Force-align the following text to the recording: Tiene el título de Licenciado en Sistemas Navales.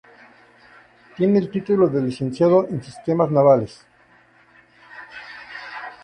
Tiene 1.15 1.37
el 1.37 1.51
título 1.51 1.87
de 1.87 2.01
Licenciado 2.01 2.67
en 2.67 2.83
Sistemas 2.83 3.29
Navales. 3.29 3.85